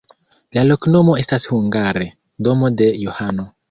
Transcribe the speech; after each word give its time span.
La 0.57 0.63
loknomo 0.69 1.15
estas 1.25 1.47
hungare: 1.53 2.11
domo 2.49 2.75
de 2.83 2.93
Johano. 3.07 3.53